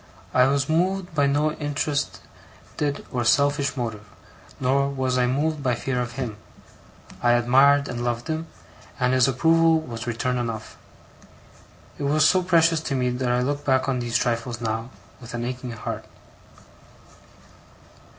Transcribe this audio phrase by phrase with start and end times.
[0.33, 4.03] I was moved by no interested or selfish motive,
[4.59, 6.37] nor was I moved by fear of him.
[7.21, 8.47] I admired and loved him,
[8.99, 10.75] and his approval was return enough.
[11.99, 15.35] It was so precious to me that I look back on these trifles, now, with
[15.35, 16.05] an aching heart.